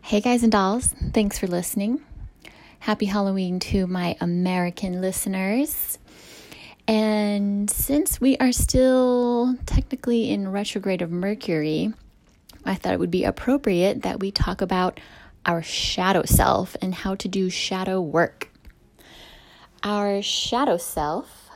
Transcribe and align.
Hey, 0.00 0.20
guys 0.22 0.42
and 0.42 0.50
dolls, 0.50 0.94
thanks 1.12 1.38
for 1.38 1.46
listening. 1.46 2.00
Happy 2.78 3.04
Halloween 3.04 3.58
to 3.60 3.86
my 3.86 4.16
American 4.20 5.02
listeners. 5.02 5.98
And 6.86 7.68
since 7.68 8.18
we 8.18 8.38
are 8.38 8.52
still 8.52 9.56
technically 9.66 10.30
in 10.30 10.50
retrograde 10.50 11.02
of 11.02 11.10
Mercury, 11.10 11.92
I 12.64 12.74
thought 12.74 12.94
it 12.94 12.98
would 12.98 13.10
be 13.10 13.24
appropriate 13.24 14.02
that 14.02 14.20
we 14.20 14.30
talk 14.30 14.62
about 14.62 14.98
our 15.44 15.62
shadow 15.62 16.22
self 16.24 16.74
and 16.80 16.94
how 16.94 17.14
to 17.16 17.28
do 17.28 17.50
shadow 17.50 18.00
work. 18.00 18.48
Our 19.82 20.22
shadow 20.22 20.78
self 20.78 21.50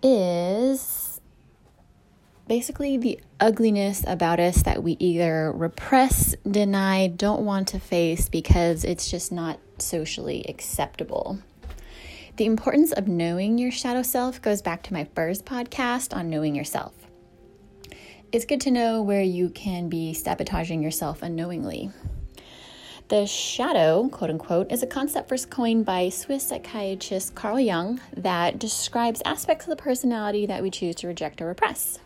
is 0.00 1.03
basically 2.54 2.96
the 2.96 3.18
ugliness 3.40 4.04
about 4.06 4.38
us 4.38 4.62
that 4.62 4.80
we 4.80 4.92
either 5.00 5.50
repress, 5.50 6.36
deny, 6.48 7.08
don't 7.08 7.44
want 7.44 7.66
to 7.66 7.80
face 7.80 8.28
because 8.28 8.84
it's 8.84 9.10
just 9.10 9.32
not 9.32 9.58
socially 9.78 10.44
acceptable. 10.48 11.36
The 12.36 12.44
importance 12.44 12.92
of 12.92 13.08
knowing 13.08 13.58
your 13.58 13.72
shadow 13.72 14.02
self 14.02 14.40
goes 14.40 14.62
back 14.62 14.84
to 14.84 14.92
my 14.92 15.02
first 15.16 15.44
podcast 15.44 16.16
on 16.16 16.30
knowing 16.30 16.54
yourself. 16.54 16.92
It's 18.30 18.44
good 18.44 18.60
to 18.60 18.70
know 18.70 19.02
where 19.02 19.20
you 19.20 19.48
can 19.48 19.88
be 19.88 20.14
sabotaging 20.14 20.80
yourself 20.80 21.24
unknowingly. 21.24 21.90
The 23.08 23.26
shadow, 23.26 24.08
quote 24.10 24.30
unquote, 24.30 24.70
is 24.70 24.84
a 24.84 24.86
concept 24.86 25.28
first 25.28 25.50
coined 25.50 25.86
by 25.86 26.08
Swiss 26.08 26.46
psychiatrist 26.46 27.34
Carl 27.34 27.58
Jung 27.58 28.00
that 28.16 28.60
describes 28.60 29.22
aspects 29.24 29.66
of 29.66 29.70
the 29.70 29.82
personality 29.82 30.46
that 30.46 30.62
we 30.62 30.70
choose 30.70 30.94
to 30.96 31.08
reject 31.08 31.42
or 31.42 31.46
repress. 31.46 31.98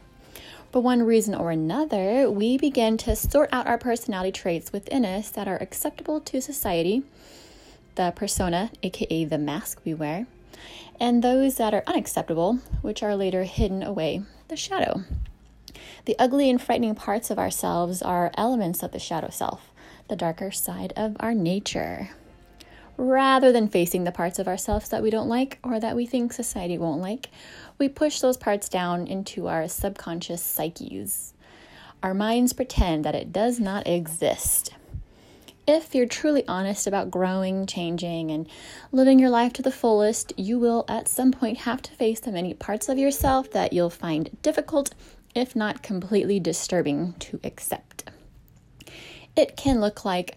For 0.71 0.83
one 0.83 1.03
reason 1.03 1.35
or 1.35 1.51
another, 1.51 2.31
we 2.31 2.59
begin 2.59 2.99
to 2.99 3.17
sort 3.17 3.49
out 3.53 3.67
our 3.67 3.79
personality 3.79 4.33
traits 4.33 4.71
within 4.71 5.07
us 5.07 5.31
that 5.31 5.49
are 5.49 5.57
acceptable 5.63 6.21
to 6.21 6.43
society, 6.43 7.05
the 7.95 8.13
persona, 8.15 8.71
aka 8.83 9.25
the 9.25 9.39
mask 9.39 9.81
we 9.87 9.95
wear, 9.95 10.27
and 11.01 11.25
those 11.25 11.57
that 11.57 11.73
are 11.73 11.85
unacceptable, 11.87 12.59
which 12.83 13.03
are 13.03 13.17
later 13.17 13.45
hidden 13.45 13.83
away, 13.83 14.23
the 14.49 14.57
shadow. 14.57 15.05
The 16.05 16.19
ugly 16.19 16.51
and 16.51 16.61
frightening 16.61 16.95
parts 16.95 17.31
of 17.31 17.39
ourselves 17.39 18.03
are 18.03 18.31
elements 18.35 18.83
of 18.83 18.93
the 18.93 18.99
shadow 18.99 19.31
self, 19.31 19.73
the 20.09 20.17
darker 20.17 20.51
side 20.51 20.93
of 20.97 21.17
our 21.19 21.33
nature. 21.33 22.11
Rather 22.99 23.53
than 23.53 23.69
facing 23.69 24.03
the 24.03 24.11
parts 24.11 24.41
of 24.41 24.49
ourselves 24.49 24.89
that 24.89 25.05
we 25.05 25.09
don't 25.09 25.29
like 25.29 25.61
or 25.63 25.79
that 25.79 25.95
we 25.95 26.05
think 26.05 26.33
society 26.33 26.77
won't 26.77 27.01
like, 27.01 27.31
we 27.79 27.89
push 27.89 28.19
those 28.19 28.37
parts 28.37 28.69
down 28.69 29.07
into 29.07 29.47
our 29.47 29.69
subconscious 29.69 30.43
psyches. 30.43 31.33
Our 32.03 32.13
minds 32.13 32.53
pretend 32.53 33.05
that 33.05 33.15
it 33.15 33.33
does 33.33 33.61
not 33.61 33.87
exist. 33.87 34.75
If 35.65 35.95
you're 35.95 36.07
truly 36.07 36.45
honest 36.49 36.89
about 36.89 37.11
growing, 37.11 37.67
changing, 37.67 38.33
and 38.33 38.49
living 38.91 39.21
your 39.21 39.31
life 39.31 39.53
to 39.55 39.63
the 39.63 39.71
fullest, 39.71 40.33
you 40.37 40.59
will 40.59 40.85
at 40.89 41.07
some 41.07 41.31
point 41.31 41.59
have 41.59 41.83
to 41.83 41.93
face 41.93 42.19
the 42.19 42.33
many 42.33 42.53
parts 42.53 42.89
of 42.89 42.99
yourself 42.99 43.53
that 43.53 43.73
you'll 43.73 43.91
find 43.91 44.37
difficult, 44.43 44.93
if 45.37 45.55
not 45.55 45.85
completely 45.85 46.41
disturbing, 46.41 47.13
to 47.21 47.39
accept. 47.45 48.11
It 49.37 49.57
can 49.57 49.81
look 49.81 50.05
like 50.05 50.37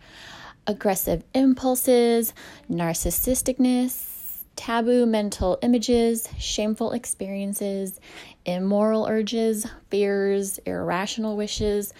aggressive 0.67 1.23
impulses, 1.33 2.33
narcissisticness, 2.69 4.43
taboo 4.55 5.05
mental 5.05 5.57
images, 5.61 6.27
shameful 6.37 6.91
experiences, 6.91 7.99
immoral 8.45 9.07
urges, 9.07 9.65
fears, 9.89 10.59
irrational 10.59 11.35
wishes, 11.35 11.93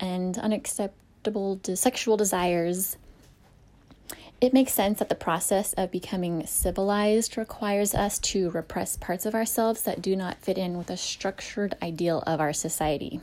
and 0.00 0.38
unacceptable 0.38 1.60
sexual 1.74 2.16
desires. 2.16 2.96
It 4.40 4.52
makes 4.52 4.74
sense 4.74 4.98
that 4.98 5.08
the 5.08 5.14
process 5.14 5.72
of 5.72 5.90
becoming 5.90 6.46
civilized 6.46 7.38
requires 7.38 7.94
us 7.94 8.18
to 8.18 8.50
repress 8.50 8.96
parts 8.96 9.24
of 9.24 9.34
ourselves 9.34 9.82
that 9.82 10.02
do 10.02 10.14
not 10.14 10.42
fit 10.42 10.58
in 10.58 10.76
with 10.76 10.90
a 10.90 10.96
structured 10.96 11.74
ideal 11.82 12.22
of 12.26 12.40
our 12.40 12.52
society. 12.52 13.20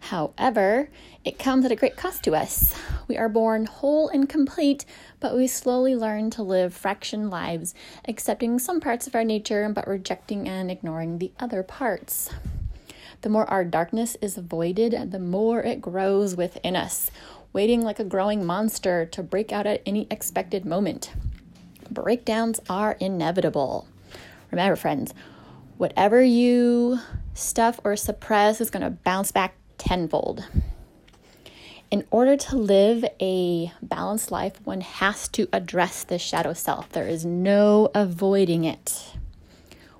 However, 0.00 0.90
it 1.24 1.38
comes 1.38 1.64
at 1.64 1.72
a 1.72 1.76
great 1.76 1.96
cost 1.96 2.22
to 2.24 2.34
us. 2.34 2.74
We 3.08 3.16
are 3.16 3.28
born 3.28 3.66
whole 3.66 4.08
and 4.08 4.28
complete, 4.28 4.84
but 5.20 5.36
we 5.36 5.46
slowly 5.46 5.96
learn 5.96 6.30
to 6.30 6.42
live 6.42 6.74
fraction 6.74 7.30
lives, 7.30 7.74
accepting 8.06 8.58
some 8.58 8.80
parts 8.80 9.06
of 9.06 9.14
our 9.14 9.24
nature 9.24 9.66
but 9.70 9.88
rejecting 9.88 10.48
and 10.48 10.70
ignoring 10.70 11.18
the 11.18 11.32
other 11.40 11.62
parts. 11.62 12.30
The 13.22 13.30
more 13.30 13.48
our 13.48 13.64
darkness 13.64 14.18
is 14.20 14.36
avoided, 14.36 15.10
the 15.10 15.18
more 15.18 15.62
it 15.62 15.80
grows 15.80 16.36
within 16.36 16.76
us, 16.76 17.10
waiting 17.54 17.80
like 17.80 17.98
a 17.98 18.04
growing 18.04 18.44
monster 18.44 19.06
to 19.06 19.22
break 19.22 19.52
out 19.52 19.66
at 19.66 19.80
any 19.86 20.06
expected 20.10 20.66
moment. 20.66 21.12
Breakdowns 21.90 22.60
are 22.68 22.98
inevitable. 23.00 23.88
Remember, 24.50 24.76
friends, 24.76 25.14
whatever 25.78 26.22
you 26.22 26.98
stuff 27.34 27.78
or 27.84 27.96
suppress 27.96 28.60
is 28.60 28.70
going 28.70 28.82
to 28.82 28.90
bounce 28.90 29.32
back 29.32 29.56
tenfold. 29.76 30.44
In 31.90 32.04
order 32.10 32.36
to 32.36 32.56
live 32.56 33.04
a 33.20 33.72
balanced 33.82 34.30
life, 34.30 34.60
one 34.64 34.80
has 34.80 35.28
to 35.28 35.48
address 35.52 36.02
the 36.02 36.18
shadow 36.18 36.52
self. 36.52 36.88
There 36.88 37.06
is 37.06 37.24
no 37.24 37.90
avoiding 37.94 38.64
it. 38.64 39.12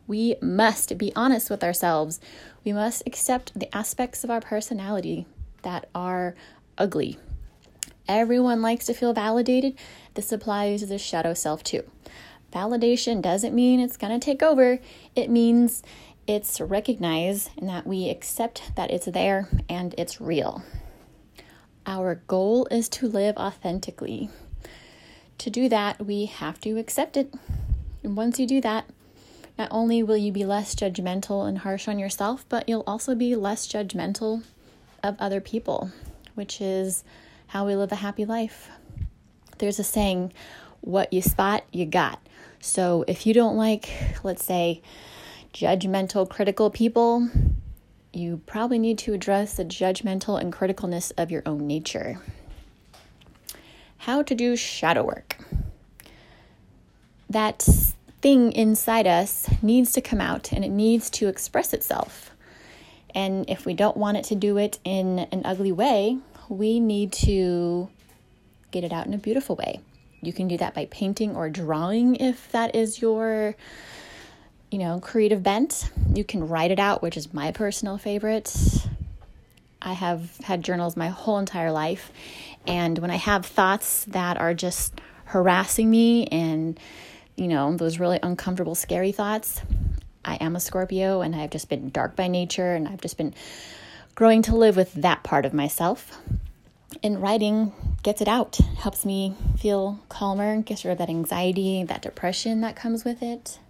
We 0.07 0.37
must 0.41 0.99
be 0.99 1.13
honest 1.15 1.51
with 1.51 1.63
ourselves. 1.63 2.21
We 2.65 2.73
must 2.73 3.03
accept 3.07 3.59
the 3.59 3.75
aspects 3.77 4.25
of 4.25 4.31
our 4.31 4.41
personality 4.41 5.27
that 5.63 5.89
are 5.95 6.35
ugly. 6.77 7.19
Everyone 8.09 8.61
likes 8.61 8.87
to 8.87 8.95
feel 8.95 9.13
validated. 9.13 9.79
This 10.15 10.33
applies 10.33 10.81
to 10.81 10.87
the 10.87 10.99
shadow 10.99 11.33
self 11.33 11.63
too. 11.63 11.85
Validation 12.53 13.21
doesn't 13.21 13.55
mean 13.55 13.81
it's 13.81 13.97
going 13.97 14.19
to 14.19 14.25
take 14.25 14.43
over, 14.43 14.79
it 15.17 15.29
means 15.29 15.83
it's 16.27 16.61
recognized 16.61 17.51
and 17.59 17.69
that 17.69 17.87
we 17.87 18.09
accept 18.09 18.75
that 18.77 18.91
it's 18.91 19.07
there 19.07 19.49
and 19.69 19.95
it's 19.99 20.21
real. 20.21 20.63
Our 21.87 22.17
goal 22.27 22.67
is 22.71 22.89
to 22.91 23.09
live 23.09 23.37
authentically. 23.37 24.31
To 25.39 25.51
do 25.51 25.69
that, 25.69 26.05
we 26.05 26.27
have 26.27 26.61
to 26.63 26.79
accept 26.79 27.17
it. 27.17 27.35
And 28.03 28.17
once 28.17 28.39
you 28.39 28.47
do 28.47 28.61
that, 28.63 28.87
not 29.59 29.69
only 29.71 30.03
will 30.03 30.17
you 30.17 30.33
be 30.33 30.45
less 30.45 30.75
judgmental 30.75 31.47
and 31.47 31.59
harsh 31.59 31.87
on 31.87 31.99
yourself, 31.99 32.45
but 32.49 32.69
you'll 32.69 32.85
also 32.87 33.15
be 33.15 33.37
less 33.37 33.67
judgmental 33.67 34.43
of 35.03 35.17
other 35.19 35.41
people, 35.41 35.91
which 36.35 36.61
is 36.61 37.05
how 37.49 37.67
we 37.67 37.77
live 37.77 37.93
a 37.93 37.97
happy 37.97 38.25
life. 38.25 38.71
There's 39.59 39.79
a 39.79 39.85
saying, 39.85 40.33
what 40.81 41.13
you 41.13 41.23
spot, 41.23 41.65
you 41.73 41.87
got. 41.87 42.21
So 42.61 43.05
if 43.07 43.27
you 43.27 43.35
don't 43.35 43.57
like, 43.57 43.91
let's 44.23 44.45
say, 44.45 44.83
judgmental, 45.55 46.29
critical 46.29 46.69
people, 46.69 47.29
you 48.13 48.43
probably 48.45 48.79
need 48.79 48.99
to 48.99 49.15
address 49.15 49.55
the 49.55 49.65
judgmental 49.65 50.39
and 50.39 50.53
criticalness 50.53 51.13
of 51.17 51.31
your 51.31 51.43
own 51.47 51.67
nature. 51.67 52.21
How 53.99 54.23
to 54.23 54.35
do 54.35 54.57
shadow 54.57 55.05
work. 55.05 55.39
That 57.31 57.63
thing 58.21 58.53
inside 58.53 59.07
us 59.07 59.49
needs 59.63 59.93
to 59.93 60.01
come 60.01 60.21
out 60.21 60.53
and 60.53 60.65
it 60.65 60.71
needs 60.71 61.09
to 61.11 61.29
express 61.29 61.73
itself. 61.73 62.33
And 63.15 63.49
if 63.49 63.65
we 63.65 63.75
don't 63.75 63.97
want 63.97 64.17
it 64.17 64.25
to 64.25 64.35
do 64.35 64.59
it 64.59 64.81
in 64.85 65.21
an 65.31 65.43
ugly 65.45 65.73
way, 65.73 66.19
we 66.49 66.81
need 66.81 67.13
to 67.13 67.89
get 68.73 68.83
it 68.83 68.93
out 68.93 69.07
in 69.07 69.15
a 69.15 69.19
beautiful 69.19 69.55
way. 69.55 69.81
You 70.21 70.33
can 70.33 70.49
do 70.49 70.57
that 70.59 70.75
by 70.75 70.87
painting 70.87 71.37
or 71.37 71.49
drawing 71.49 72.17
if 72.17 72.51
that 72.51 72.75
is 72.75 73.01
your 73.01 73.55
you 74.75 74.81
know, 74.81 74.99
creative 74.99 75.41
bent. 75.41 75.89
You 76.15 76.25
can 76.25 76.49
write 76.49 76.73
it 76.73 76.81
out, 76.81 77.01
which 77.01 77.17
is 77.17 77.33
my 77.33 77.53
personal 77.53 77.97
favorite. 77.97 78.53
I 79.81 79.93
have 79.93 80.37
had 80.39 80.65
journals 80.65 80.97
my 80.97 81.11
whole 81.11 81.39
entire 81.39 81.71
life, 81.71 82.11
and 82.67 82.99
when 82.99 83.13
I 83.13 83.15
have 83.15 83.47
thoughts 83.47 84.05
that 84.07 84.37
are 84.37 84.53
just 84.53 85.01
harassing 85.27 85.89
me 85.89 86.27
and, 86.27 86.81
you 87.37 87.47
know, 87.47 87.77
those 87.77 88.01
really 88.01 88.19
uncomfortable, 88.21 88.75
scary 88.75 89.13
thoughts, 89.13 89.63
I 90.25 90.39
am 90.41 90.57
a 90.57 90.61
Scorpio 90.61 91.21
and 91.21 91.37
I've 91.37 91.51
just 91.51 91.69
been 91.69 91.91
dark 91.91 92.17
by 92.17 92.27
nature 92.27 92.75
and 92.75 92.89
I've 92.89 93.01
just 93.01 93.17
been 93.17 93.33
growing 94.17 94.43
to 94.43 94.57
live 94.57 94.75
with 94.75 94.93
that 94.95 95.23
part 95.23 95.47
of 95.47 95.55
myself. 95.55 96.19
And 97.01 97.23
writing 97.23 97.73
gets 98.03 98.21
it 98.21 98.27
out, 98.27 98.57
helps 98.79 99.05
me 99.05 99.37
feel 99.57 100.01
calmer, 100.09 100.63
gets 100.63 100.85
rid 100.85 100.91
of 100.91 100.99
that 100.99 101.11
anxiety, 101.11 101.85
that 101.85 102.03
depression 102.03 102.61
that 102.63 102.75
comes 102.75 103.05
with 103.05 103.23
it. 103.23 103.61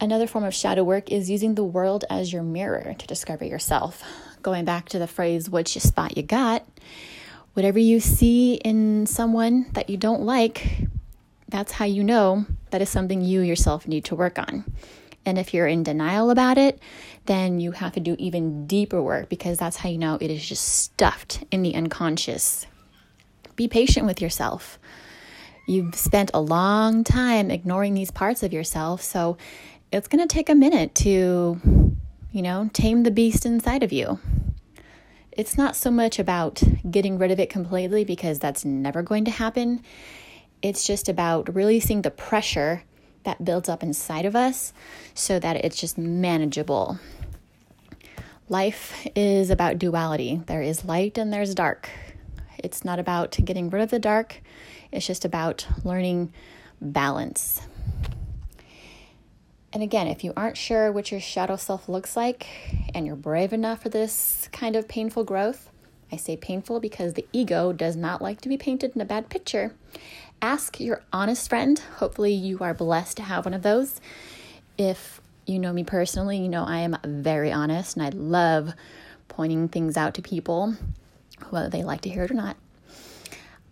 Another 0.00 0.28
form 0.28 0.44
of 0.44 0.54
shadow 0.54 0.84
work 0.84 1.10
is 1.10 1.28
using 1.28 1.56
the 1.56 1.64
world 1.64 2.04
as 2.08 2.32
your 2.32 2.44
mirror 2.44 2.94
to 2.96 3.06
discover 3.06 3.44
yourself. 3.44 4.02
Going 4.42 4.64
back 4.64 4.88
to 4.90 4.98
the 4.98 5.08
phrase, 5.08 5.50
you 5.50 5.64
spot 5.80 6.16
you 6.16 6.22
got, 6.22 6.64
whatever 7.54 7.80
you 7.80 7.98
see 7.98 8.54
in 8.54 9.06
someone 9.06 9.66
that 9.72 9.90
you 9.90 9.96
don't 9.96 10.22
like, 10.22 10.86
that's 11.48 11.72
how 11.72 11.84
you 11.84 12.04
know 12.04 12.46
that 12.70 12.80
is 12.80 12.88
something 12.88 13.22
you 13.22 13.40
yourself 13.40 13.88
need 13.88 14.04
to 14.04 14.14
work 14.14 14.38
on. 14.38 14.64
And 15.26 15.36
if 15.36 15.52
you're 15.52 15.66
in 15.66 15.82
denial 15.82 16.30
about 16.30 16.58
it, 16.58 16.80
then 17.26 17.58
you 17.58 17.72
have 17.72 17.92
to 17.94 18.00
do 18.00 18.14
even 18.20 18.68
deeper 18.68 19.02
work 19.02 19.28
because 19.28 19.58
that's 19.58 19.76
how 19.76 19.88
you 19.88 19.98
know 19.98 20.16
it 20.20 20.30
is 20.30 20.46
just 20.46 20.64
stuffed 20.64 21.42
in 21.50 21.62
the 21.62 21.74
unconscious. 21.74 22.66
Be 23.56 23.66
patient 23.66 24.06
with 24.06 24.22
yourself. 24.22 24.78
You've 25.66 25.96
spent 25.96 26.30
a 26.32 26.40
long 26.40 27.02
time 27.04 27.50
ignoring 27.50 27.92
these 27.92 28.10
parts 28.10 28.42
of 28.42 28.54
yourself, 28.54 29.02
so 29.02 29.36
it's 29.90 30.08
going 30.08 30.26
to 30.26 30.32
take 30.32 30.48
a 30.48 30.54
minute 30.54 30.94
to, 30.96 31.60
you 32.32 32.42
know, 32.42 32.68
tame 32.72 33.04
the 33.04 33.10
beast 33.10 33.46
inside 33.46 33.82
of 33.82 33.92
you. 33.92 34.18
It's 35.32 35.56
not 35.56 35.76
so 35.76 35.90
much 35.90 36.18
about 36.18 36.62
getting 36.90 37.16
rid 37.16 37.30
of 37.30 37.40
it 37.40 37.48
completely 37.48 38.04
because 38.04 38.38
that's 38.38 38.64
never 38.64 39.02
going 39.02 39.24
to 39.26 39.30
happen. 39.30 39.82
It's 40.60 40.86
just 40.86 41.08
about 41.08 41.54
releasing 41.54 42.02
the 42.02 42.10
pressure 42.10 42.82
that 43.24 43.44
builds 43.44 43.68
up 43.68 43.82
inside 43.82 44.26
of 44.26 44.36
us 44.36 44.72
so 45.14 45.38
that 45.38 45.56
it's 45.56 45.76
just 45.76 45.96
manageable. 45.96 46.98
Life 48.48 49.06
is 49.14 49.50
about 49.50 49.78
duality 49.78 50.42
there 50.46 50.62
is 50.62 50.84
light 50.84 51.18
and 51.18 51.32
there's 51.32 51.54
dark. 51.54 51.88
It's 52.58 52.84
not 52.84 52.98
about 52.98 53.36
getting 53.44 53.70
rid 53.70 53.82
of 53.82 53.90
the 53.90 53.98
dark, 53.98 54.40
it's 54.90 55.06
just 55.06 55.24
about 55.24 55.66
learning 55.84 56.32
balance. 56.80 57.60
And 59.72 59.82
again, 59.82 60.06
if 60.06 60.24
you 60.24 60.32
aren't 60.36 60.56
sure 60.56 60.90
what 60.90 61.10
your 61.10 61.20
shadow 61.20 61.56
self 61.56 61.88
looks 61.88 62.16
like 62.16 62.46
and 62.94 63.06
you're 63.06 63.16
brave 63.16 63.52
enough 63.52 63.82
for 63.82 63.90
this 63.90 64.48
kind 64.52 64.76
of 64.76 64.88
painful 64.88 65.24
growth, 65.24 65.70
I 66.10 66.16
say 66.16 66.36
painful 66.36 66.80
because 66.80 67.14
the 67.14 67.26
ego 67.32 67.72
does 67.72 67.94
not 67.94 68.22
like 68.22 68.40
to 68.42 68.48
be 68.48 68.56
painted 68.56 68.92
in 68.94 69.00
a 69.02 69.04
bad 69.04 69.28
picture. 69.28 69.74
Ask 70.40 70.80
your 70.80 71.02
honest 71.12 71.48
friend. 71.48 71.78
Hopefully, 71.96 72.32
you 72.32 72.58
are 72.60 72.72
blessed 72.72 73.18
to 73.18 73.24
have 73.24 73.44
one 73.44 73.54
of 73.54 73.62
those. 73.62 74.00
If 74.78 75.20
you 75.46 75.58
know 75.58 75.72
me 75.72 75.84
personally, 75.84 76.38
you 76.38 76.48
know 76.48 76.64
I 76.64 76.78
am 76.78 76.96
very 77.04 77.52
honest 77.52 77.96
and 77.96 78.06
I 78.06 78.10
love 78.10 78.72
pointing 79.28 79.68
things 79.68 79.96
out 79.96 80.14
to 80.14 80.22
people, 80.22 80.74
whether 81.50 81.68
they 81.68 81.82
like 81.82 82.02
to 82.02 82.08
hear 82.08 82.24
it 82.24 82.30
or 82.30 82.34
not. 82.34 82.56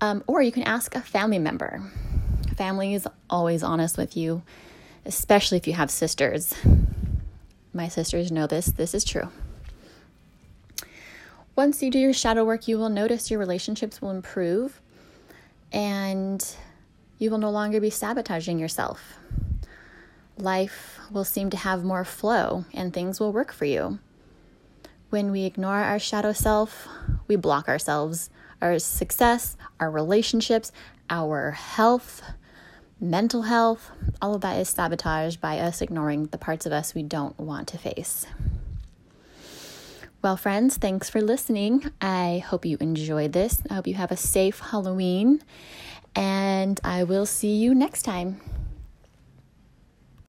Um, 0.00 0.22
or 0.26 0.42
you 0.42 0.52
can 0.52 0.64
ask 0.64 0.94
a 0.94 1.00
family 1.00 1.38
member. 1.38 1.82
Family 2.56 2.94
is 2.94 3.08
always 3.30 3.62
honest 3.62 3.96
with 3.96 4.16
you, 4.16 4.42
especially 5.06 5.56
if 5.56 5.66
you 5.66 5.72
have 5.72 5.90
sisters. 5.90 6.54
My 7.72 7.88
sisters 7.88 8.32
know 8.32 8.46
this, 8.46 8.66
this 8.66 8.94
is 8.94 9.04
true. 9.04 9.30
Once 11.54 11.82
you 11.82 11.90
do 11.90 11.98
your 11.98 12.12
shadow 12.12 12.44
work, 12.44 12.68
you 12.68 12.76
will 12.76 12.88
notice 12.88 13.30
your 13.30 13.38
relationships 13.38 14.02
will 14.02 14.10
improve 14.10 14.80
and 15.72 16.54
you 17.18 17.30
will 17.30 17.38
no 17.38 17.50
longer 17.50 17.80
be 17.80 17.88
sabotaging 17.88 18.58
yourself. 18.58 19.14
Life 20.36 20.98
will 21.10 21.24
seem 21.24 21.48
to 21.50 21.56
have 21.56 21.82
more 21.82 22.04
flow 22.04 22.64
and 22.74 22.92
things 22.92 23.20
will 23.20 23.32
work 23.32 23.52
for 23.52 23.64
you. 23.64 23.98
When 25.08 25.30
we 25.30 25.44
ignore 25.44 25.76
our 25.76 25.98
shadow 25.98 26.32
self, 26.32 26.88
we 27.26 27.36
block 27.36 27.68
ourselves, 27.68 28.28
our 28.60 28.78
success, 28.78 29.56
our 29.80 29.90
relationships, 29.90 30.72
our 31.08 31.52
health, 31.52 32.22
mental 33.00 33.42
health, 33.42 33.90
all 34.22 34.34
of 34.34 34.40
that 34.40 34.58
is 34.58 34.68
sabotaged 34.68 35.40
by 35.40 35.58
us 35.58 35.80
ignoring 35.82 36.26
the 36.26 36.38
parts 36.38 36.66
of 36.66 36.72
us 36.72 36.94
we 36.94 37.02
don't 37.02 37.38
want 37.38 37.68
to 37.68 37.78
face. 37.78 38.26
Well, 40.22 40.36
friends, 40.36 40.76
thanks 40.76 41.08
for 41.08 41.20
listening. 41.20 41.90
I 42.00 42.42
hope 42.44 42.64
you 42.64 42.78
enjoyed 42.80 43.32
this. 43.32 43.62
I 43.70 43.74
hope 43.74 43.86
you 43.86 43.94
have 43.94 44.10
a 44.10 44.16
safe 44.16 44.58
Halloween, 44.58 45.42
and 46.14 46.80
I 46.82 47.04
will 47.04 47.26
see 47.26 47.54
you 47.54 47.74
next 47.74 48.02
time. 48.02 48.40